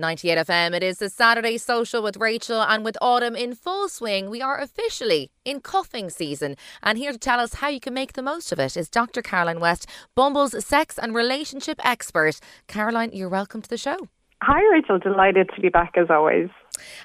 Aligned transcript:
98 0.00 0.38
FM. 0.38 0.74
It 0.74 0.82
is 0.82 0.98
the 0.98 1.08
Saturday 1.08 1.58
social 1.58 2.02
with 2.02 2.16
Rachael, 2.16 2.62
and 2.62 2.84
with 2.84 2.96
autumn 3.00 3.36
in 3.36 3.54
full 3.54 3.88
swing, 3.88 4.30
we 4.30 4.40
are 4.40 4.58
officially 4.58 5.30
in 5.44 5.60
cuffing 5.60 6.10
season. 6.10 6.56
And 6.82 6.98
here 6.98 7.12
to 7.12 7.18
tell 7.18 7.38
us 7.38 7.54
how 7.54 7.68
you 7.68 7.80
can 7.80 7.94
make 7.94 8.14
the 8.14 8.22
most 8.22 8.50
of 8.50 8.58
it 8.58 8.76
is 8.76 8.88
Dr. 8.88 9.22
Caroline 9.22 9.60
West, 9.60 9.86
Bumble's 10.16 10.64
sex 10.64 10.98
and 10.98 11.14
relationship 11.14 11.78
expert. 11.84 12.40
Caroline, 12.66 13.10
you're 13.12 13.28
welcome 13.28 13.62
to 13.62 13.68
the 13.68 13.76
show. 13.76 14.08
Hi, 14.42 14.62
Rachael. 14.72 14.98
Delighted 14.98 15.50
to 15.54 15.60
be 15.60 15.68
back 15.68 15.92
as 15.96 16.08
always. 16.08 16.48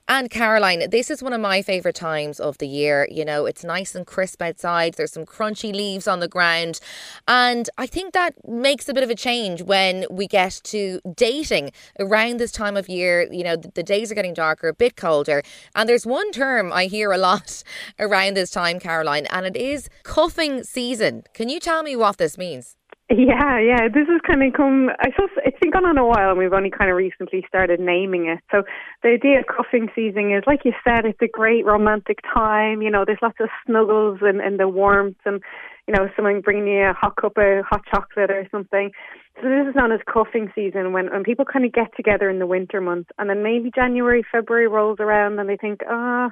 And 0.08 0.30
Caroline, 0.30 0.90
this 0.90 1.10
is 1.10 1.24
one 1.24 1.34
of 1.34 1.42
my 1.42 1.62
favourite 1.62 1.96
times 1.96 2.40
of 2.40 2.58
the 2.58 2.68
year. 2.68 3.08
You 3.12 3.26
know, 3.26 3.46
it's 3.46 3.64
nice 3.64 3.96
and 3.96 4.06
crisp 4.06 4.42
outside, 4.42 4.96
there's 4.96 5.14
some 5.14 5.26
crunchy 5.26 5.74
leaves 5.74 6.08
on 6.08 6.20
the 6.20 6.28
ground. 6.28 6.80
And 7.28 7.70
I 7.78 7.88
think 7.88 8.14
that 8.14 8.36
makes 8.48 8.88
a 8.90 8.94
bit 8.94 9.04
of 9.04 9.10
a 9.10 9.16
change 9.16 9.62
when 9.62 10.06
we 10.10 10.28
get 10.28 10.62
to 10.66 11.02
dating 11.16 11.72
around 12.00 12.38
this 12.38 12.52
time 12.52 12.78
of 12.78 12.90
year. 12.90 13.28
You 13.32 13.44
know, 13.44 13.56
the 13.56 13.84
days 13.84 14.12
are 14.12 14.16
getting 14.16 14.34
darker, 14.34 14.68
a 14.68 14.74
bit 14.74 14.96
colder. 14.96 15.44
And 15.76 15.88
there's 15.90 16.06
one 16.06 16.32
term 16.32 16.72
I 16.72 16.86
hear 16.86 17.12
a 17.12 17.18
lot 17.18 17.64
around 18.00 18.36
this 18.36 18.52
time, 18.52 18.80
Caroline, 18.80 19.26
and 19.28 19.46
it 19.46 19.56
is 19.56 19.90
cuffing 20.04 20.64
season. 20.64 21.24
Can 21.34 21.50
you 21.50 21.60
tell 21.60 21.84
me 21.84 21.96
what 21.96 22.18
this 22.18 22.38
means? 22.38 22.76
Yeah, 23.10 23.60
yeah. 23.60 23.88
This 23.88 24.08
has 24.10 24.20
kind 24.26 24.42
of 24.42 24.54
come. 24.54 24.90
I 25.00 25.12
suppose 25.12 25.30
it's 25.46 25.60
been 25.60 25.70
going 25.70 25.86
on 25.86 26.00
a 26.00 26.06
while, 26.06 26.32
and 26.32 26.40
we've 26.40 26.52
only 26.52 26.72
kind 26.72 26.90
of 26.90 26.98
recently 26.98 27.46
started 27.48 27.80
naming 27.80 28.28
it. 28.28 28.40
So 28.50 28.64
the 29.04 29.10
idea 29.10 29.40
of 29.40 29.46
cuffing 29.46 29.90
season 29.94 30.32
is, 30.34 30.44
like 30.48 30.66
you 30.66 30.74
said, 30.84 31.06
it's 31.06 31.22
a 31.22 31.28
great 31.28 31.66
romantic 31.66 32.18
time. 32.34 32.82
You 32.82 32.90
know, 32.90 33.04
there's 33.06 33.22
lots 33.22 33.38
of 33.40 33.50
snuggles 33.68 34.20
and, 34.22 34.42
and 34.42 34.60
the 34.60 34.68
warmth, 34.68 35.18
and 35.24 35.40
you 35.88 35.94
know, 35.94 36.10
someone 36.16 36.42
bringing 36.42 36.66
you 36.66 36.82
a 36.82 36.94
hot 36.94 37.16
cup 37.16 37.38
of 37.38 37.64
hot 37.70 37.82
chocolate 37.94 38.32
or 38.32 38.48
something. 38.50 38.90
So 39.36 39.50
this 39.50 39.68
is 39.70 39.76
known 39.76 39.92
as 39.92 40.00
cuffing 40.12 40.52
season 40.56 40.92
when 40.92 41.12
when 41.12 41.24
people 41.24 41.46
kind 41.46 41.64
of 41.64 41.74
get 41.74 41.96
together 41.96 42.28
in 42.28 42.40
the 42.40 42.48
winter 42.48 42.82
months, 42.82 43.12
and 43.20 43.30
then 43.30 43.44
maybe 43.44 43.70
January, 43.76 44.26
February 44.32 44.68
rolls 44.68 44.98
around, 45.00 45.38
and 45.40 45.48
they 45.48 45.58
think, 45.58 45.82
ah. 45.88 46.32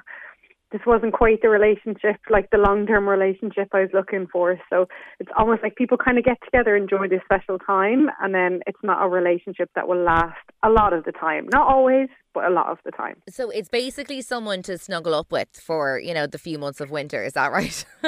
this 0.74 0.82
wasn't 0.88 1.12
quite 1.12 1.40
the 1.40 1.48
relationship, 1.48 2.16
like 2.28 2.50
the 2.50 2.58
long 2.58 2.84
term 2.84 3.08
relationship 3.08 3.68
I 3.72 3.82
was 3.82 3.90
looking 3.94 4.26
for. 4.26 4.58
So 4.68 4.88
it's 5.20 5.30
almost 5.38 5.62
like 5.62 5.76
people 5.76 5.96
kind 5.96 6.18
of 6.18 6.24
get 6.24 6.38
together, 6.44 6.74
enjoy 6.74 7.06
this 7.08 7.20
special 7.24 7.60
time, 7.60 8.08
and 8.20 8.34
then 8.34 8.58
it's 8.66 8.82
not 8.82 9.00
a 9.00 9.08
relationship 9.08 9.70
that 9.76 9.86
will 9.86 10.02
last 10.02 10.34
a 10.64 10.70
lot 10.70 10.92
of 10.92 11.04
the 11.04 11.12
time. 11.12 11.46
Not 11.52 11.68
always, 11.68 12.08
but 12.34 12.44
a 12.44 12.50
lot 12.50 12.66
of 12.66 12.78
the 12.84 12.90
time. 12.90 13.16
So 13.28 13.48
it's 13.48 13.68
basically 13.68 14.20
someone 14.20 14.62
to 14.62 14.76
snuggle 14.76 15.14
up 15.14 15.30
with 15.30 15.48
for, 15.52 15.98
you 15.98 16.12
know, 16.12 16.26
the 16.26 16.38
few 16.38 16.58
months 16.58 16.80
of 16.80 16.90
winter. 16.90 17.24
Is 17.24 17.32
that 17.34 17.52
right? 17.52 17.84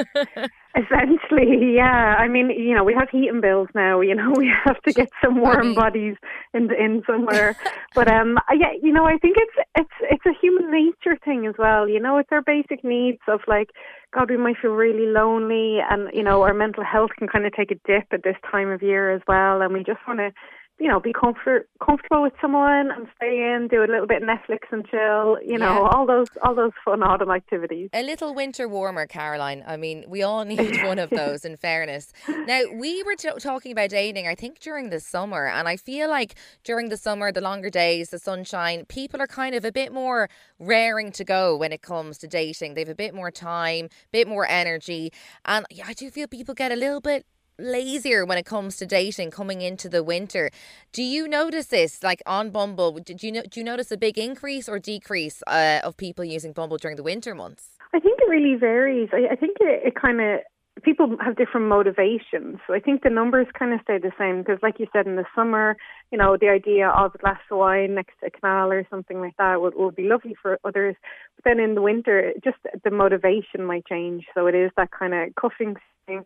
Essentially, 0.76 1.74
yeah. 1.74 2.16
I 2.18 2.28
mean, 2.28 2.50
you 2.50 2.74
know, 2.74 2.84
we 2.84 2.92
have 2.92 3.08
heating 3.08 3.40
bills 3.40 3.68
now. 3.74 4.00
You 4.00 4.14
know, 4.14 4.34
we 4.36 4.52
have 4.64 4.82
to 4.82 4.92
get 4.92 5.08
some 5.24 5.40
warm 5.40 5.74
bodies 5.74 6.16
in 6.52 6.70
in 6.74 7.02
somewhere. 7.06 7.56
but 7.94 8.08
um, 8.12 8.36
yeah, 8.52 8.72
you 8.82 8.92
know, 8.92 9.06
I 9.06 9.16
think 9.16 9.36
it's 9.38 9.68
it's 9.78 10.10
it's 10.10 10.26
a 10.26 10.38
human 10.40 10.70
nature 10.70 11.16
thing 11.24 11.46
as 11.46 11.54
well. 11.58 11.88
You 11.88 12.00
know, 12.00 12.18
it's 12.18 12.28
our 12.32 12.42
basic 12.42 12.84
needs 12.84 13.20
of 13.28 13.40
like, 13.46 13.70
God, 14.12 14.28
we 14.28 14.36
might 14.36 14.56
feel 14.60 14.72
really 14.72 15.06
lonely, 15.06 15.78
and 15.88 16.10
you 16.12 16.22
know, 16.22 16.42
our 16.42 16.54
mental 16.54 16.84
health 16.84 17.10
can 17.18 17.28
kind 17.28 17.46
of 17.46 17.54
take 17.54 17.70
a 17.70 17.76
dip 17.86 18.08
at 18.12 18.22
this 18.24 18.36
time 18.50 18.68
of 18.68 18.82
year 18.82 19.14
as 19.14 19.22
well, 19.26 19.62
and 19.62 19.72
we 19.72 19.84
just 19.84 20.00
want 20.06 20.18
to 20.18 20.32
you 20.78 20.88
know, 20.88 21.00
be 21.00 21.12
comfort 21.12 21.68
comfortable 21.84 22.22
with 22.22 22.34
someone 22.40 22.90
and 22.90 23.06
stay 23.16 23.54
in, 23.54 23.68
do 23.68 23.82
a 23.82 23.88
little 23.88 24.06
bit 24.06 24.22
of 24.22 24.28
Netflix 24.28 24.70
and 24.70 24.86
chill, 24.86 25.38
you 25.42 25.56
know, 25.58 25.82
yeah. 25.82 25.88
all 25.90 26.06
those 26.06 26.26
all 26.42 26.54
those 26.54 26.72
fun 26.84 27.02
autumn 27.02 27.30
activities. 27.30 27.88
A 27.94 28.02
little 28.02 28.34
winter 28.34 28.68
warmer, 28.68 29.06
Caroline. 29.06 29.64
I 29.66 29.78
mean, 29.78 30.04
we 30.06 30.22
all 30.22 30.44
need 30.44 30.82
one 30.84 30.98
of 30.98 31.08
those 31.08 31.44
in 31.46 31.56
fairness. 31.56 32.12
Now, 32.28 32.62
we 32.74 33.02
were 33.04 33.14
t- 33.14 33.30
talking 33.38 33.72
about 33.72 33.90
dating 33.90 34.28
I 34.28 34.34
think 34.34 34.60
during 34.60 34.90
the 34.90 35.00
summer 35.00 35.46
and 35.46 35.66
I 35.66 35.76
feel 35.76 36.10
like 36.10 36.34
during 36.62 36.90
the 36.90 36.98
summer, 36.98 37.32
the 37.32 37.40
longer 37.40 37.70
days, 37.70 38.10
the 38.10 38.18
sunshine, 38.18 38.84
people 38.84 39.22
are 39.22 39.26
kind 39.26 39.54
of 39.54 39.64
a 39.64 39.72
bit 39.72 39.92
more 39.92 40.28
raring 40.58 41.10
to 41.12 41.24
go 41.24 41.56
when 41.56 41.72
it 41.72 41.80
comes 41.80 42.18
to 42.18 42.26
dating. 42.26 42.74
They've 42.74 42.88
a 42.88 42.94
bit 42.94 43.14
more 43.14 43.30
time, 43.30 43.88
bit 44.12 44.28
more 44.28 44.46
energy, 44.46 45.10
and 45.46 45.64
I 45.84 45.94
do 45.94 46.10
feel 46.10 46.28
people 46.28 46.54
get 46.54 46.70
a 46.70 46.76
little 46.76 47.00
bit 47.00 47.24
lazier 47.58 48.24
when 48.24 48.38
it 48.38 48.46
comes 48.46 48.76
to 48.76 48.86
dating 48.86 49.30
coming 49.30 49.60
into 49.60 49.88
the 49.88 50.02
winter. 50.02 50.50
Do 50.92 51.02
you 51.02 51.28
notice 51.28 51.66
this, 51.66 52.02
like 52.02 52.22
on 52.26 52.50
Bumble? 52.50 52.92
Did 52.92 53.22
you 53.22 53.42
do 53.42 53.60
you 53.60 53.64
notice 53.64 53.90
a 53.90 53.96
big 53.96 54.18
increase 54.18 54.68
or 54.68 54.78
decrease 54.78 55.42
uh, 55.46 55.80
of 55.84 55.96
people 55.96 56.24
using 56.24 56.52
Bumble 56.52 56.76
during 56.76 56.96
the 56.96 57.02
winter 57.02 57.34
months? 57.34 57.70
I 57.94 58.00
think 58.00 58.18
it 58.20 58.28
really 58.28 58.56
varies. 58.58 59.08
I, 59.12 59.32
I 59.32 59.36
think 59.36 59.56
it, 59.60 59.88
it 59.88 59.94
kind 59.94 60.20
of 60.20 60.40
people 60.82 61.16
have 61.24 61.36
different 61.36 61.68
motivations. 61.68 62.58
So 62.66 62.74
I 62.74 62.80
think 62.80 63.02
the 63.02 63.10
numbers 63.10 63.46
kind 63.58 63.72
of 63.72 63.80
stay 63.82 63.98
the 63.98 64.12
same 64.18 64.38
because, 64.38 64.58
like 64.62 64.78
you 64.78 64.86
said, 64.92 65.06
in 65.06 65.16
the 65.16 65.24
summer, 65.34 65.76
you 66.12 66.18
know, 66.18 66.36
the 66.38 66.48
idea 66.48 66.88
of 66.88 67.14
a 67.14 67.18
glass 67.18 67.40
of 67.50 67.58
wine 67.58 67.94
next 67.94 68.14
to 68.20 68.26
a 68.26 68.30
canal 68.30 68.70
or 68.70 68.86
something 68.90 69.20
like 69.20 69.36
that 69.38 69.60
would, 69.60 69.74
would 69.74 69.96
be 69.96 70.04
lovely 70.04 70.36
for 70.40 70.58
others. 70.64 70.96
But 71.36 71.44
then 71.44 71.60
in 71.60 71.74
the 71.74 71.82
winter, 71.82 72.32
just 72.44 72.58
the 72.84 72.90
motivation 72.90 73.64
might 73.64 73.86
change. 73.86 74.26
So 74.34 74.46
it 74.46 74.54
is 74.54 74.70
that 74.76 74.90
kind 74.90 75.14
of 75.14 75.34
cuffing 75.34 75.76
thing 76.06 76.24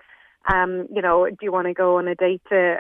um, 0.53 0.87
you 0.95 1.03
know, 1.03 1.27
do 1.29 1.37
you 1.43 1.53
want 1.53 1.67
to 1.67 1.75
go 1.75 1.99
on 1.99 2.09
a 2.09 2.15
date 2.15 2.41
to 2.49 2.77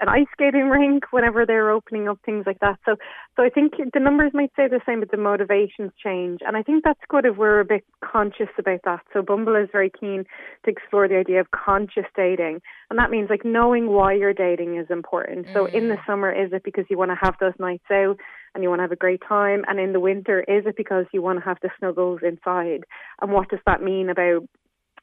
an 0.00 0.08
ice 0.08 0.26
skating 0.32 0.68
rink 0.68 1.04
whenever 1.12 1.44
they're 1.44 1.70
opening 1.70 2.08
up 2.08 2.18
things 2.24 2.44
like 2.46 2.58
that? 2.60 2.78
So, 2.86 2.96
so 3.36 3.42
I 3.44 3.50
think 3.50 3.74
the 3.92 4.00
numbers 4.00 4.32
might 4.32 4.52
stay 4.54 4.66
the 4.68 4.80
same, 4.86 5.00
but 5.00 5.10
the 5.10 5.18
motivations 5.18 5.92
change, 6.02 6.40
and 6.46 6.56
I 6.56 6.62
think 6.62 6.84
that's 6.84 7.00
good 7.08 7.26
if 7.26 7.36
we're 7.36 7.60
a 7.60 7.64
bit 7.64 7.84
conscious 8.02 8.48
about 8.58 8.80
that. 8.84 9.00
So, 9.12 9.22
Bumble 9.22 9.56
is 9.56 9.68
very 9.70 9.90
keen 9.90 10.24
to 10.64 10.70
explore 10.70 11.06
the 11.06 11.18
idea 11.18 11.40
of 11.40 11.50
conscious 11.50 12.06
dating, 12.16 12.60
and 12.88 12.98
that 12.98 13.10
means 13.10 13.28
like 13.28 13.44
knowing 13.44 13.88
why 13.88 14.14
you're 14.14 14.34
dating 14.34 14.78
is 14.78 14.86
important. 14.88 15.46
Mm. 15.48 15.52
So, 15.52 15.66
in 15.66 15.88
the 15.88 15.96
mm. 15.96 16.06
summer, 16.06 16.32
is 16.32 16.52
it 16.52 16.64
because 16.64 16.86
you 16.88 16.96
want 16.96 17.10
to 17.10 17.18
have 17.20 17.34
those 17.40 17.54
nights 17.58 17.90
out? 17.90 18.16
and 18.54 18.62
you 18.62 18.68
want 18.68 18.80
to 18.80 18.82
have 18.82 18.92
a 18.92 18.96
great 18.96 19.22
time. 19.26 19.64
And 19.66 19.80
in 19.80 19.94
the 19.94 20.00
winter, 20.00 20.40
is 20.40 20.66
it 20.66 20.76
because 20.76 21.06
you 21.10 21.22
want 21.22 21.38
to 21.38 21.44
have 21.46 21.56
the 21.62 21.70
snuggles 21.78 22.20
inside? 22.22 22.84
And 23.22 23.32
what 23.32 23.48
does 23.48 23.60
that 23.64 23.82
mean 23.82 24.10
about 24.10 24.42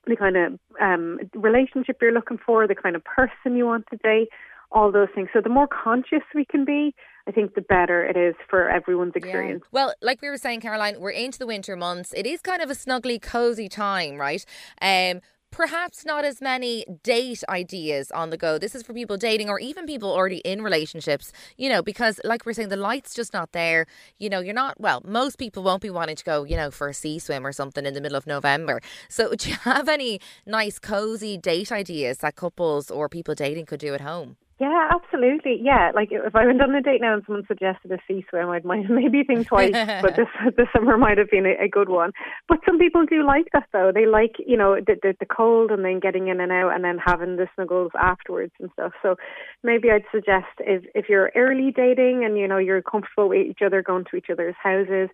the 0.09 0.15
kind 0.15 0.37
of 0.37 0.59
um, 0.81 1.19
relationship 1.33 1.97
you're 2.01 2.13
looking 2.13 2.39
for, 2.43 2.67
the 2.67 2.75
kind 2.75 2.95
of 2.95 3.03
person 3.03 3.55
you 3.55 3.65
want 3.65 3.85
to 3.91 3.97
date, 3.97 4.29
all 4.71 4.91
those 4.91 5.07
things. 5.15 5.29
So 5.33 5.41
the 5.41 5.49
more 5.49 5.67
conscious 5.67 6.21
we 6.35 6.45
can 6.45 6.65
be, 6.65 6.93
I 7.27 7.31
think 7.31 7.55
the 7.55 7.61
better 7.61 8.03
it 8.05 8.17
is 8.17 8.35
for 8.49 8.69
everyone's 8.69 9.13
experience. 9.15 9.63
Yeah. 9.65 9.69
Well, 9.71 9.93
like 10.01 10.21
we 10.21 10.29
were 10.29 10.37
saying, 10.37 10.61
Caroline, 10.61 10.99
we're 10.99 11.11
into 11.11 11.37
the 11.37 11.47
winter 11.47 11.75
months. 11.75 12.13
It 12.15 12.25
is 12.25 12.41
kind 12.41 12.61
of 12.61 12.69
a 12.69 12.73
snuggly, 12.73 13.21
cozy 13.21 13.69
time, 13.69 14.17
right? 14.17 14.43
Um, 14.81 15.21
perhaps 15.51 16.05
not 16.05 16.25
as 16.25 16.41
many 16.41 16.85
date 17.03 17.43
ideas 17.49 18.11
on 18.11 18.29
the 18.29 18.37
go. 18.37 18.57
This 18.57 18.75
is 18.75 18.83
for 18.83 18.93
people 18.93 19.17
dating 19.17 19.49
or 19.49 19.59
even 19.59 19.85
people 19.85 20.11
already 20.11 20.37
in 20.37 20.61
relationships, 20.61 21.31
you 21.57 21.69
know, 21.69 21.81
because 21.81 22.19
like 22.23 22.45
we're 22.45 22.53
saying, 22.53 22.69
the 22.69 22.77
light's 22.77 23.13
just 23.13 23.33
not 23.33 23.51
there. 23.51 23.85
You 24.17 24.29
know, 24.29 24.39
you're 24.39 24.53
not, 24.53 24.79
well, 24.79 25.01
most 25.05 25.37
people 25.37 25.63
won't 25.63 25.81
be 25.81 25.89
wanting 25.89 26.15
to 26.15 26.23
go, 26.23 26.43
you 26.43 26.55
know, 26.55 26.71
for 26.71 26.89
a 26.89 26.93
sea 26.93 27.19
swim 27.19 27.45
or 27.45 27.51
something 27.51 27.85
in 27.85 27.93
the 27.93 28.01
middle 28.01 28.17
of 28.17 28.27
November. 28.27 28.81
So 29.09 29.33
do 29.37 29.49
you 29.49 29.55
have 29.57 29.89
any 29.89 30.19
nice, 30.45 30.79
cozy 30.79 31.37
date 31.37 31.71
ideas 31.71 32.19
that 32.19 32.35
couples 32.35 32.91
or 32.91 33.09
people 33.09 33.35
dating 33.35 33.65
could 33.65 33.79
do 33.79 33.93
at 33.93 34.01
home? 34.01 34.37
Yeah, 34.59 34.89
absolutely. 34.93 35.57
Yeah, 35.61 35.91
like 35.95 36.09
if 36.11 36.35
I 36.35 36.45
went 36.45 36.61
on 36.61 36.75
a 36.75 36.81
date 36.81 36.99
now 36.99 37.13
and 37.13 37.23
someone 37.25 37.45
suggested 37.47 37.93
a 37.93 37.97
sea 38.05 38.25
swim, 38.29 38.49
I'd 38.49 38.65
might 38.65 38.89
maybe 38.89 39.23
think 39.23 39.47
twice. 39.47 39.71
but 40.01 40.17
this 40.17 40.27
this 40.57 40.67
summer 40.75 40.97
might 40.97 41.17
have 41.17 41.29
been 41.31 41.45
a, 41.45 41.63
a, 41.63 41.69
good 41.69 41.87
one. 41.87 42.11
But 42.49 42.59
some 42.65 42.77
people 42.77 43.05
do 43.05 43.25
like 43.25 43.47
that 43.53 43.67
though. 43.71 43.91
They 43.93 44.05
like 44.05 44.35
you 44.45 44.57
know 44.57 44.75
the, 44.75 44.95
the 45.01 45.15
the 45.17 45.25
cold 45.25 45.71
and 45.71 45.85
then 45.85 46.01
getting 46.01 46.27
in 46.27 46.41
and 46.41 46.51
out 46.51 46.75
and 46.75 46.83
then 46.83 46.97
having 47.03 47.37
the 47.37 47.47
snuggles 47.55 47.91
afterwards 47.97 48.51
and 48.59 48.69
stuff. 48.73 48.91
So 49.01 49.15
maybe 49.63 49.91
I'd 49.91 50.03
suggest 50.11 50.51
if 50.59 50.83
if 50.93 51.07
you're 51.07 51.31
early 51.37 51.71
dating 51.71 52.25
and 52.25 52.37
you 52.37 52.47
know 52.47 52.57
you're 52.57 52.81
comfortable 52.81 53.29
with 53.29 53.47
each 53.47 53.61
other, 53.65 53.81
going 53.81 54.03
to 54.11 54.17
each 54.17 54.29
other's 54.29 54.55
houses, 54.61 55.09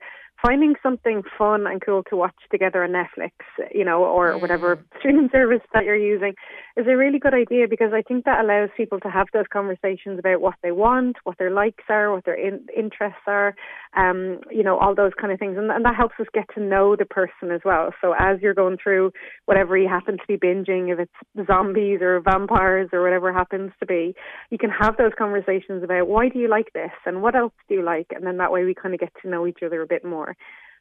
finding 0.46 0.76
something 0.84 1.24
fun 1.38 1.66
and 1.66 1.82
cool 1.84 2.04
to 2.04 2.16
watch 2.16 2.36
together 2.52 2.84
on 2.84 2.92
Netflix, 2.92 3.32
you 3.74 3.84
know, 3.84 4.04
or 4.04 4.38
whatever 4.38 4.80
streaming 5.00 5.30
service 5.32 5.62
that 5.74 5.86
you're 5.86 5.96
using 5.96 6.34
is 6.78 6.86
a 6.88 6.96
really 6.96 7.20
good 7.20 7.34
idea 7.34 7.68
because 7.70 7.92
I 7.94 8.02
think 8.02 8.26
that 8.26 8.44
allows 8.44 8.70
people 8.76 9.00
to 9.00 9.10
have 9.10 9.28
those 9.34 9.46
conversations 9.52 10.20
about 10.20 10.42
what 10.42 10.56
they 10.62 10.72
want, 10.72 11.16
what 11.24 11.38
their 11.38 11.52
likes 11.52 11.86
are, 11.90 12.14
what 12.14 12.26
their 12.26 12.36
in- 12.36 12.68
interests 12.76 13.22
are, 13.28 13.56
um, 13.96 14.42
you 14.52 14.64
know, 14.64 14.78
all 14.78 14.94
those 14.94 15.14
kind 15.20 15.32
of 15.32 15.40
things. 15.40 15.58
And, 15.58 15.72
and 15.72 15.86
that 15.86 15.96
helps 15.96 16.16
us 16.20 16.28
get 16.34 16.46
to 16.56 16.62
know 16.62 16.96
the 16.96 17.06
person 17.06 17.50
as 17.52 17.62
well. 17.64 17.92
So 18.02 18.14
as 18.18 18.42
you're 18.42 18.54
going 18.54 18.78
through 18.82 19.14
whatever 19.46 19.78
you 19.78 19.88
happen 19.88 20.18
to 20.18 20.28
be 20.28 20.38
binging, 20.38 20.92
if 20.92 21.00
it's 21.00 21.48
zombies 21.48 22.02
or 22.02 22.20
vampires 22.20 22.90
or 22.92 23.02
whatever 23.02 23.32
happens 23.32 23.72
to 23.80 23.86
be, 23.86 24.14
you 24.50 24.58
can 24.58 24.70
have 24.70 24.98
those 24.98 25.14
conversations 25.18 25.84
about 25.84 26.08
why 26.08 26.30
do 26.30 26.40
you 26.40 26.50
like 26.50 26.74
this 26.74 26.92
and 27.06 27.22
what 27.22 27.36
else 27.36 27.54
do 27.70 27.76
you 27.76 27.84
like? 27.84 28.08
And 28.12 28.26
then 28.26 28.38
that 28.38 28.52
way 28.52 28.66
we 28.66 28.76
kind 28.76 28.94
of 28.94 29.00
get 29.00 29.14
to 29.22 29.30
know 29.30 29.48
each 29.48 29.60
other 29.66 29.82
a 29.82 29.88
bit 29.88 30.04
more. 30.04 30.35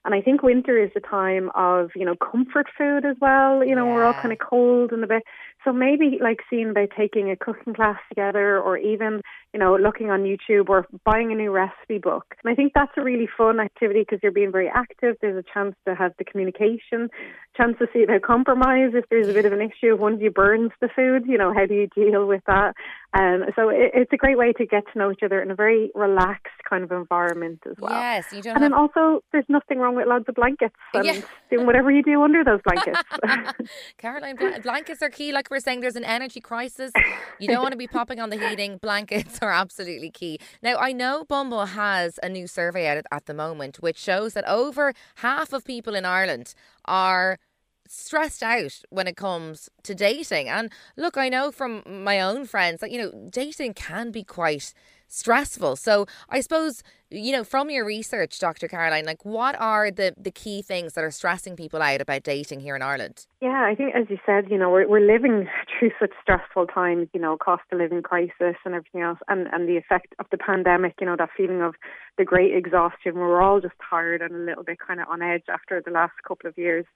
And 0.04 0.14
I 0.14 0.20
think 0.20 0.42
winter 0.42 0.76
is 0.76 0.90
the 0.94 1.00
time 1.00 1.50
of, 1.54 1.90
you 1.96 2.04
know, 2.04 2.14
comfort 2.14 2.66
food 2.76 3.06
as 3.06 3.16
well. 3.20 3.64
You 3.64 3.74
know, 3.74 3.86
yeah. 3.86 3.94
we're 3.94 4.04
all 4.04 4.12
kind 4.12 4.32
of 4.32 4.38
cold 4.38 4.92
and 4.92 5.02
a 5.02 5.06
bit. 5.06 5.22
So 5.64 5.72
maybe 5.72 6.18
like 6.22 6.40
seeing 6.50 6.74
by 6.74 6.86
taking 6.96 7.30
a 7.30 7.36
cooking 7.36 7.74
class 7.74 7.98
together 8.08 8.60
or 8.60 8.76
even, 8.76 9.22
you 9.52 9.60
know, 9.60 9.76
looking 9.76 10.10
on 10.10 10.24
YouTube 10.24 10.68
or 10.68 10.86
buying 11.04 11.32
a 11.32 11.34
new 11.34 11.50
recipe 11.50 11.98
book. 11.98 12.34
And 12.42 12.52
I 12.52 12.54
think 12.54 12.72
that's 12.74 12.92
a 12.96 13.02
really 13.02 13.28
fun 13.36 13.60
activity 13.60 14.00
because 14.00 14.18
you're 14.22 14.32
being 14.32 14.52
very 14.52 14.68
active. 14.68 15.16
There's 15.20 15.42
a 15.42 15.54
chance 15.54 15.74
to 15.86 15.94
have 15.94 16.12
the 16.18 16.24
communication, 16.24 17.08
chance 17.56 17.76
to 17.78 17.86
see 17.92 18.02
about 18.02 18.22
compromise 18.22 18.92
if 18.94 19.04
there's 19.10 19.28
a 19.28 19.32
bit 19.32 19.46
of 19.46 19.52
an 19.52 19.60
issue. 19.60 19.94
If 19.94 20.00
one 20.00 20.14
of 20.14 20.22
you 20.22 20.30
burns 20.30 20.72
the 20.80 20.88
food, 20.94 21.24
you 21.26 21.38
know, 21.38 21.52
how 21.54 21.66
do 21.66 21.74
you 21.74 21.88
deal 21.94 22.26
with 22.26 22.42
that? 22.46 22.74
Um, 23.14 23.44
so 23.54 23.68
it, 23.68 23.92
it's 23.94 24.12
a 24.12 24.16
great 24.16 24.36
way 24.36 24.52
to 24.52 24.66
get 24.66 24.82
to 24.92 24.98
know 24.98 25.12
each 25.12 25.22
other 25.22 25.40
in 25.40 25.50
a 25.50 25.54
very 25.54 25.90
relaxed 25.94 26.52
kind 26.68 26.82
of 26.82 26.90
environment 26.90 27.60
as 27.70 27.76
well. 27.78 27.92
Yes, 27.92 28.26
you 28.32 28.42
don't. 28.42 28.56
And 28.56 28.62
have... 28.62 28.72
then 28.72 28.78
also, 28.78 29.22
there's 29.30 29.44
nothing 29.48 29.78
wrong 29.78 29.94
with 29.94 30.08
loads 30.08 30.24
of 30.28 30.34
blankets 30.34 30.74
and 30.92 31.06
yeah. 31.06 31.20
doing 31.48 31.64
whatever 31.64 31.92
you 31.92 32.02
do 32.02 32.20
under 32.22 32.42
those 32.42 32.60
blankets. 32.64 33.00
Caroline, 33.98 34.36
blankets 34.62 35.00
are 35.00 35.10
key. 35.10 35.32
Like 35.32 35.48
we're 35.54 35.60
saying, 35.60 35.80
there's 35.80 35.96
an 35.96 36.04
energy 36.04 36.40
crisis. 36.40 36.90
You 37.38 37.46
don't 37.46 37.62
want 37.62 37.72
to 37.72 37.78
be 37.78 37.86
popping 37.98 38.18
on 38.18 38.30
the 38.30 38.36
heating. 38.36 38.78
Blankets 38.78 39.38
are 39.40 39.52
absolutely 39.52 40.10
key. 40.10 40.38
Now, 40.62 40.76
I 40.76 40.92
know 40.92 41.24
Bumble 41.24 41.66
has 41.66 42.18
a 42.22 42.28
new 42.28 42.48
survey 42.48 42.88
out 42.88 43.04
at 43.12 43.26
the 43.26 43.34
moment, 43.34 43.76
which 43.76 43.96
shows 43.96 44.34
that 44.34 44.46
over 44.48 44.92
half 45.16 45.52
of 45.52 45.64
people 45.64 45.94
in 45.94 46.04
Ireland 46.04 46.54
are 46.86 47.38
stressed 47.86 48.42
out 48.42 48.80
when 48.90 49.06
it 49.06 49.16
comes 49.16 49.68
to 49.84 49.94
dating. 49.94 50.48
And 50.48 50.72
look, 50.96 51.16
I 51.16 51.28
know 51.28 51.52
from 51.52 51.82
my 51.86 52.20
own 52.20 52.46
friends 52.46 52.80
that, 52.80 52.90
you 52.90 53.00
know, 53.00 53.28
dating 53.30 53.74
can 53.74 54.10
be 54.10 54.24
quite 54.24 54.74
stressful. 55.06 55.76
So 55.76 56.06
I 56.28 56.40
suppose, 56.40 56.82
you 57.10 57.32
know, 57.32 57.44
from 57.44 57.70
your 57.70 57.84
research, 57.84 58.38
Dr. 58.38 58.68
Caroline, 58.68 59.04
like 59.04 59.24
what 59.24 59.54
are 59.60 59.90
the, 59.90 60.14
the 60.16 60.30
key 60.30 60.62
things 60.62 60.94
that 60.94 61.04
are 61.04 61.10
stressing 61.10 61.56
people 61.56 61.82
out 61.82 62.00
about 62.00 62.22
dating 62.22 62.60
here 62.60 62.74
in 62.74 62.82
Ireland? 62.82 63.26
Yeah, 63.40 63.66
I 63.70 63.74
think 63.74 63.94
as 63.94 64.06
you 64.08 64.18
said, 64.24 64.50
you 64.50 64.58
know, 64.58 64.70
we're 64.70 64.88
we're 64.88 65.00
living 65.00 65.48
through 65.78 65.90
such 66.00 66.12
stressful 66.22 66.66
times, 66.66 67.08
you 67.12 67.20
know, 67.20 67.36
cost 67.36 67.62
of 67.72 67.78
living 67.78 68.02
crisis 68.02 68.56
and 68.64 68.74
everything 68.74 69.02
else 69.02 69.18
and, 69.28 69.46
and 69.52 69.68
the 69.68 69.76
effect 69.76 70.14
of 70.18 70.26
the 70.30 70.38
pandemic, 70.38 70.94
you 71.00 71.06
know, 71.06 71.16
that 71.16 71.30
feeling 71.36 71.62
of 71.62 71.74
the 72.18 72.24
great 72.24 72.54
exhaustion. 72.54 73.14
We're 73.14 73.42
all 73.42 73.60
just 73.60 73.74
tired 73.88 74.22
and 74.22 74.34
a 74.34 74.38
little 74.38 74.64
bit 74.64 74.78
kind 74.84 75.00
of 75.00 75.08
on 75.08 75.22
edge 75.22 75.44
after 75.48 75.82
the 75.84 75.90
last 75.90 76.14
couple 76.26 76.48
of 76.48 76.56
years. 76.56 76.86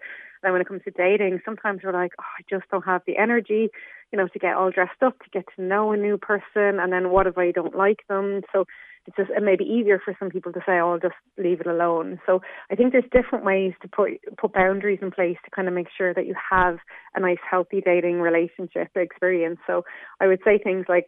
And 0.43 0.53
when 0.53 0.63
it 0.63 0.69
comes 0.69 0.83
to 0.85 0.91
dating, 0.91 1.41
sometimes 1.45 1.81
we're 1.83 1.93
like, 1.93 2.13
oh, 2.21 2.25
I 2.39 2.43
just 2.49 2.71
don't 2.71 2.85
have 2.85 3.03
the 3.07 3.17
energy 3.17 3.71
you 4.13 4.17
know, 4.17 4.29
to 4.29 4.39
get 4.39 4.55
all 4.55 4.71
dressed 4.71 5.03
up, 5.03 5.19
to 5.19 5.31
get 5.31 5.45
to 5.55 5.63
know 5.63 5.93
a 5.93 5.97
new 5.97 6.17
person, 6.17 6.81
and 6.81 6.93
then 6.93 7.11
what 7.11 7.27
if 7.27 7.37
I 7.37 7.51
don't 7.51 7.77
like 7.77 8.01
them? 8.09 8.41
So 8.53 8.65
it's 9.09 9.17
just 9.17 9.31
it 9.31 9.43
may 9.43 9.57
be 9.57 9.65
easier 9.65 9.99
for 10.05 10.15
some 10.19 10.29
people 10.29 10.53
to 10.53 10.61
say, 10.61 10.79
"Oh, 10.79 10.93
I'll 10.93 10.99
just 10.99 11.15
leave 11.39 11.61
it 11.61 11.67
alone." 11.67 12.21
So 12.27 12.41
I 12.71 12.75
think 12.75 12.93
there's 12.93 13.05
different 13.11 13.45
ways 13.45 13.73
to 13.83 13.89
put 13.89 14.11
put 14.37 14.53
boundaries 14.53 14.99
in 15.01 15.11
place 15.11 15.39
to 15.45 15.51
kind 15.51 15.67
of 15.67 15.75
make 15.75 15.89
sure 15.97 16.13
that 16.13 16.27
you 16.27 16.35
have 16.51 16.79
a 17.15 17.21
nice, 17.21 17.39
healthy 17.51 17.81
dating 17.81 18.21
relationship 18.21 18.89
experience. 18.95 19.59
So 19.67 19.85
I 20.21 20.27
would 20.27 20.41
say 20.45 20.59
things 20.59 20.87
like 20.89 21.07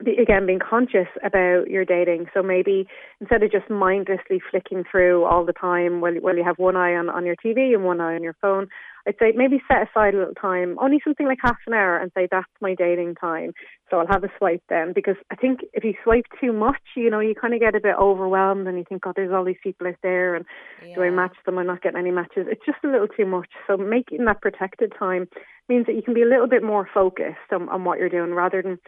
again 0.00 0.46
being 0.46 0.58
conscious 0.58 1.08
about 1.22 1.68
your 1.68 1.84
dating 1.84 2.24
so 2.32 2.42
maybe 2.42 2.86
instead 3.20 3.42
of 3.42 3.52
just 3.52 3.68
mindlessly 3.68 4.40
flicking 4.50 4.82
through 4.90 5.26
all 5.26 5.44
the 5.44 5.52
time 5.52 6.00
while, 6.00 6.14
while 6.22 6.34
you 6.34 6.42
have 6.42 6.56
one 6.56 6.74
eye 6.74 6.94
on, 6.94 7.10
on 7.10 7.26
your 7.26 7.36
tv 7.36 7.74
and 7.74 7.84
one 7.84 8.00
eye 8.00 8.14
on 8.14 8.22
your 8.22 8.34
phone 8.40 8.66
I'd 9.06 9.14
say 9.18 9.32
maybe 9.34 9.62
set 9.68 9.88
aside 9.88 10.14
a 10.14 10.18
little 10.18 10.34
time, 10.34 10.76
only 10.80 11.00
something 11.02 11.26
like 11.26 11.38
half 11.42 11.58
an 11.66 11.74
hour, 11.74 11.96
and 11.96 12.10
say 12.14 12.28
that's 12.30 12.46
my 12.60 12.74
dating 12.74 13.14
time. 13.14 13.52
So 13.90 13.98
I'll 13.98 14.06
have 14.06 14.22
a 14.22 14.30
swipe 14.38 14.62
then, 14.68 14.92
because 14.94 15.16
I 15.32 15.36
think 15.36 15.60
if 15.72 15.82
you 15.82 15.94
swipe 16.04 16.26
too 16.40 16.52
much, 16.52 16.80
you 16.96 17.10
know, 17.10 17.18
you 17.18 17.34
kind 17.34 17.54
of 17.54 17.60
get 17.60 17.74
a 17.74 17.80
bit 17.80 17.96
overwhelmed, 18.00 18.68
and 18.68 18.78
you 18.78 18.84
think, 18.88 19.02
oh, 19.04 19.12
there's 19.14 19.32
all 19.32 19.44
these 19.44 19.56
people 19.62 19.88
out 19.88 19.96
there, 20.02 20.36
and 20.36 20.44
yeah. 20.86 20.94
do 20.94 21.02
I 21.02 21.10
match 21.10 21.34
them? 21.44 21.58
I'm 21.58 21.66
not 21.66 21.82
getting 21.82 21.98
any 21.98 22.12
matches. 22.12 22.46
It's 22.48 22.64
just 22.64 22.78
a 22.84 22.88
little 22.88 23.08
too 23.08 23.26
much. 23.26 23.48
So 23.66 23.76
making 23.76 24.24
that 24.26 24.40
protected 24.40 24.92
time 24.98 25.28
means 25.68 25.86
that 25.86 25.96
you 25.96 26.02
can 26.02 26.14
be 26.14 26.22
a 26.22 26.28
little 26.28 26.48
bit 26.48 26.62
more 26.62 26.88
focused 26.92 27.52
on, 27.52 27.68
on 27.68 27.84
what 27.84 27.98
you're 27.98 28.08
doing, 28.08 28.32
rather 28.32 28.62
than 28.62 28.78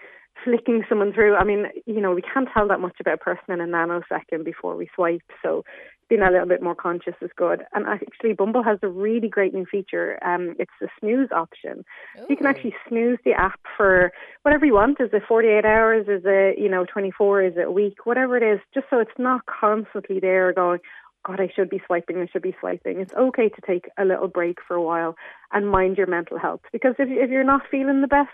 flicking 0.44 0.82
someone 0.88 1.12
through. 1.12 1.37
I 1.37 1.44
mean, 1.44 1.66
you 1.84 2.00
know, 2.00 2.14
we 2.14 2.22
can't 2.22 2.49
tell 2.54 2.66
that 2.69 2.81
much 2.81 2.96
about 3.00 3.14
a 3.14 3.19
person 3.19 3.50
in 3.50 3.60
a 3.60 3.66
nanosecond 3.66 4.44
before 4.44 4.76
we 4.76 4.88
swipe. 4.94 5.22
So 5.43 5.64
being 6.12 6.23
a 6.23 6.31
little 6.31 6.47
bit 6.47 6.62
more 6.62 6.75
conscious 6.75 7.14
is 7.23 7.31
good. 7.37 7.64
And 7.73 7.87
actually, 7.87 8.35
Bumble 8.35 8.62
has 8.62 8.79
a 8.82 8.88
really 8.88 9.29
great 9.29 9.55
new 9.55 9.64
feature. 9.64 10.19
Um, 10.23 10.55
it's 10.59 10.73
the 10.79 10.88
snooze 11.00 11.31
option. 11.35 11.87
So 12.19 12.26
you 12.29 12.37
can 12.37 12.44
actually 12.44 12.75
snooze 12.87 13.19
the 13.25 13.32
app 13.32 13.59
for 13.79 14.12
whatever 14.43 14.67
you 14.67 14.75
want. 14.75 15.00
Is 15.00 15.09
it 15.14 15.23
48 15.26 15.64
hours? 15.64 16.09
Is 16.09 16.20
it, 16.26 16.59
you 16.59 16.69
know, 16.69 16.85
24? 16.85 17.43
Is 17.44 17.53
it 17.56 17.67
a 17.67 17.70
week? 17.70 18.05
Whatever 18.05 18.37
it 18.37 18.43
is, 18.43 18.61
just 18.75 18.88
so 18.91 18.99
it's 18.99 19.19
not 19.19 19.47
constantly 19.47 20.20
there 20.20 20.53
going, 20.53 20.81
God, 21.25 21.41
I 21.41 21.50
should 21.55 21.70
be 21.70 21.81
swiping, 21.87 22.19
I 22.19 22.26
should 22.31 22.43
be 22.43 22.55
swiping. 22.61 23.00
It's 23.00 23.14
okay 23.14 23.49
to 23.49 23.61
take 23.67 23.88
a 23.97 24.05
little 24.05 24.29
break 24.29 24.59
for 24.67 24.75
a 24.76 24.82
while 24.82 25.14
and 25.52 25.69
mind 25.69 25.99
your 25.99 26.06
mental 26.06 26.38
health. 26.38 26.60
Because 26.72 26.94
if, 26.99 27.08
if 27.10 27.31
you're 27.31 27.44
not 27.44 27.62
feeling 27.70 28.00
the 28.00 28.08
best, 28.08 28.31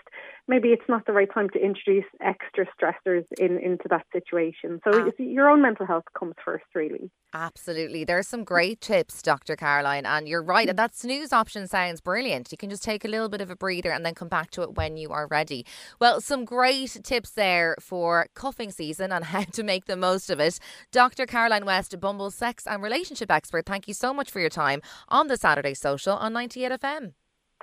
maybe 0.49 0.69
it's 0.69 0.89
not 0.89 1.05
the 1.05 1.13
right 1.13 1.31
time 1.31 1.49
to 1.51 1.63
introduce 1.63 2.05
extra 2.21 2.65
stressors 2.75 3.25
in, 3.37 3.59
into 3.59 3.87
that 3.89 4.05
situation. 4.11 4.81
So 4.83 5.07
uh, 5.07 5.11
your 5.19 5.47
own 5.47 5.61
mental 5.61 5.85
health 5.85 6.05
comes 6.17 6.33
first, 6.43 6.65
really. 6.73 7.11
Absolutely. 7.33 8.03
There's 8.03 8.27
some 8.27 8.43
great 8.43 8.81
tips, 8.81 9.21
Dr. 9.21 9.55
Caroline. 9.55 10.07
And 10.07 10.27
you're 10.27 10.41
right. 10.41 10.67
And 10.67 10.79
that 10.79 10.95
snooze 10.95 11.31
option 11.31 11.67
sounds 11.67 12.01
brilliant. 12.01 12.51
You 12.51 12.57
can 12.57 12.71
just 12.71 12.83
take 12.83 13.05
a 13.05 13.07
little 13.07 13.29
bit 13.29 13.41
of 13.41 13.51
a 13.51 13.55
breather 13.55 13.91
and 13.91 14.03
then 14.03 14.15
come 14.15 14.27
back 14.27 14.49
to 14.51 14.63
it 14.63 14.73
when 14.73 14.97
you 14.97 15.11
are 15.11 15.27
ready. 15.27 15.65
Well, 15.99 16.19
some 16.21 16.45
great 16.45 16.97
tips 17.03 17.31
there 17.31 17.75
for 17.79 18.27
cuffing 18.33 18.71
season 18.71 19.11
and 19.11 19.25
how 19.33 19.43
to 19.43 19.63
make 19.63 19.85
the 19.85 19.95
most 19.95 20.31
of 20.31 20.39
it. 20.39 20.59
Dr. 20.91 21.27
Caroline 21.27 21.65
West, 21.65 21.97
Bumble 21.99 22.31
sex 22.31 22.65
and 22.65 22.81
relationship 22.81 23.29
expert, 23.29 23.65
thank 23.67 23.87
you 23.87 23.93
so 23.93 24.13
much 24.13 24.31
for 24.31 24.39
your 24.39 24.49
time 24.49 24.81
on 25.09 25.27
the 25.27 25.37
Saturday 25.37 25.75
Social 25.75 26.13
on 26.13 26.33
98 26.33 26.71
FM. 26.71 27.08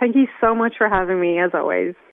Thank 0.01 0.17
you 0.17 0.29
so 0.41 0.55
much 0.55 0.75
for 0.79 0.89
having 0.89 1.21
me, 1.21 1.41
as 1.41 1.53
always. 1.55 1.97